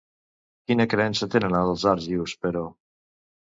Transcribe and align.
Quina 0.71 0.87
creença 0.93 1.29
tenen 1.35 1.55
els 1.61 1.87
argius, 1.93 2.37
però? 2.47 2.67